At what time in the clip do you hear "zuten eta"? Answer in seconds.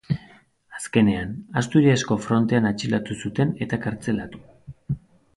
3.27-3.79